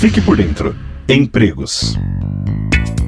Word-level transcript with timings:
Fique 0.00 0.18
por 0.18 0.34
dentro. 0.34 0.74
Empregos. 1.06 1.94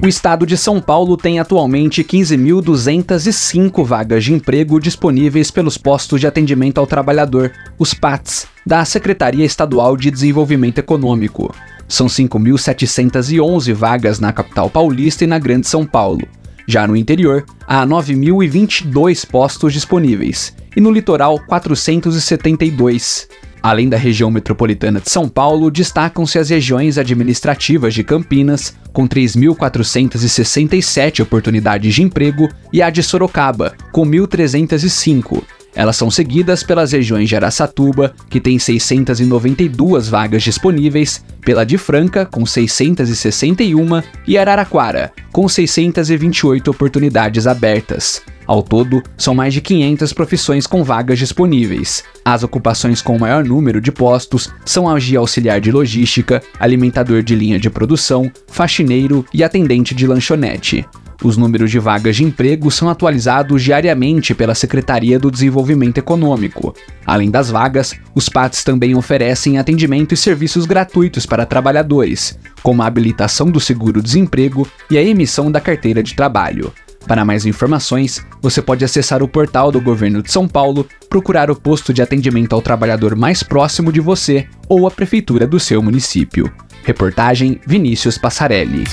O 0.04 0.06
estado 0.06 0.44
de 0.44 0.58
São 0.58 0.78
Paulo 0.78 1.16
tem 1.16 1.40
atualmente 1.40 2.04
15.205 2.04 3.82
vagas 3.82 4.24
de 4.24 4.34
emprego 4.34 4.78
disponíveis 4.78 5.50
pelos 5.50 5.78
postos 5.78 6.20
de 6.20 6.26
atendimento 6.26 6.76
ao 6.76 6.86
trabalhador, 6.86 7.50
os 7.78 7.94
PATs, 7.94 8.46
da 8.66 8.84
Secretaria 8.84 9.42
Estadual 9.42 9.96
de 9.96 10.10
Desenvolvimento 10.10 10.80
Econômico. 10.80 11.54
São 11.88 12.08
5.711 12.08 13.72
vagas 13.72 14.20
na 14.20 14.30
capital 14.30 14.68
paulista 14.68 15.24
e 15.24 15.26
na 15.26 15.38
Grande 15.38 15.66
São 15.66 15.86
Paulo. 15.86 16.28
Já 16.68 16.86
no 16.86 16.94
interior, 16.94 17.46
há 17.66 17.86
9.022 17.86 19.26
postos 19.26 19.72
disponíveis, 19.72 20.54
e 20.76 20.80
no 20.82 20.90
litoral, 20.90 21.40
472. 21.46 23.28
Além 23.62 23.88
da 23.88 23.96
região 23.96 24.30
metropolitana 24.30 25.00
de 25.00 25.08
São 25.08 25.26
Paulo, 25.28 25.70
destacam-se 25.70 26.36
as 26.36 26.50
regiões 26.50 26.98
administrativas 26.98 27.94
de 27.94 28.02
Campinas, 28.02 28.74
com 28.92 29.06
3.467 29.06 31.22
oportunidades 31.22 31.94
de 31.94 32.02
emprego, 32.02 32.48
e 32.72 32.82
a 32.82 32.90
de 32.90 33.04
Sorocaba, 33.04 33.72
com 33.92 34.04
1.305. 34.04 35.61
Elas 35.74 35.96
são 35.96 36.10
seguidas 36.10 36.62
pelas 36.62 36.92
regiões 36.92 37.28
de 37.28 37.36
Araçatuba, 37.36 38.14
que 38.28 38.40
tem 38.40 38.58
692 38.58 40.08
vagas 40.08 40.42
disponíveis, 40.42 41.24
pela 41.40 41.64
de 41.64 41.78
Franca, 41.78 42.26
com 42.26 42.44
661, 42.44 44.02
e 44.26 44.36
Araraquara, 44.36 45.12
com 45.32 45.48
628 45.48 46.70
oportunidades 46.70 47.46
abertas. 47.46 48.22
Ao 48.46 48.62
todo, 48.62 49.02
são 49.16 49.34
mais 49.34 49.54
de 49.54 49.60
500 49.60 50.12
profissões 50.12 50.66
com 50.66 50.84
vagas 50.84 51.18
disponíveis. 51.18 52.04
As 52.24 52.42
ocupações 52.42 53.00
com 53.00 53.18
maior 53.18 53.44
número 53.44 53.80
de 53.80 53.90
postos 53.90 54.50
são 54.64 54.88
a 54.88 54.98
de 54.98 55.16
auxiliar 55.16 55.60
de 55.60 55.72
logística, 55.72 56.42
alimentador 56.58 57.22
de 57.22 57.34
linha 57.34 57.58
de 57.58 57.70
produção, 57.70 58.30
faxineiro 58.48 59.24
e 59.32 59.42
atendente 59.42 59.94
de 59.94 60.06
lanchonete. 60.06 60.86
Os 61.24 61.36
números 61.36 61.70
de 61.70 61.78
vagas 61.78 62.16
de 62.16 62.24
emprego 62.24 62.68
são 62.68 62.88
atualizados 62.88 63.62
diariamente 63.62 64.34
pela 64.34 64.56
Secretaria 64.56 65.20
do 65.20 65.30
Desenvolvimento 65.30 65.98
Econômico. 65.98 66.74
Além 67.06 67.30
das 67.30 67.48
vagas, 67.48 67.94
os 68.12 68.28
PATs 68.28 68.64
também 68.64 68.96
oferecem 68.96 69.56
atendimento 69.56 70.14
e 70.14 70.16
serviços 70.16 70.66
gratuitos 70.66 71.24
para 71.24 71.46
trabalhadores, 71.46 72.36
como 72.60 72.82
a 72.82 72.86
habilitação 72.86 73.50
do 73.50 73.60
seguro-desemprego 73.60 74.66
e 74.90 74.98
a 74.98 75.02
emissão 75.02 75.50
da 75.50 75.60
carteira 75.60 76.02
de 76.02 76.14
trabalho. 76.14 76.72
Para 77.06 77.24
mais 77.24 77.46
informações, 77.46 78.24
você 78.40 78.60
pode 78.60 78.84
acessar 78.84 79.22
o 79.22 79.28
portal 79.28 79.70
do 79.70 79.80
Governo 79.80 80.22
de 80.22 80.32
São 80.32 80.48
Paulo, 80.48 80.86
procurar 81.08 81.50
o 81.50 81.56
posto 81.56 81.92
de 81.92 82.02
atendimento 82.02 82.52
ao 82.52 82.62
trabalhador 82.62 83.14
mais 83.14 83.42
próximo 83.42 83.92
de 83.92 84.00
você 84.00 84.46
ou 84.68 84.86
a 84.86 84.90
prefeitura 84.90 85.46
do 85.46 85.60
seu 85.60 85.80
município. 85.82 86.52
Reportagem 86.84 87.60
Vinícius 87.66 88.18
Passarelli. 88.18 88.84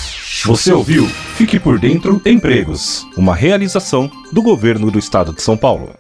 Você 0.45 0.71
ouviu? 0.71 1.05
Fique 1.35 1.59
por 1.59 1.77
dentro 1.77 2.21
Empregos, 2.25 3.05
uma 3.17 3.35
realização 3.35 4.09
do 4.31 4.41
Governo 4.41 4.89
do 4.89 4.97
Estado 4.97 5.33
de 5.33 5.41
São 5.41 5.57
Paulo. 5.57 5.93